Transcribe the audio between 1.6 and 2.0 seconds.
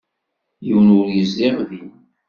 din.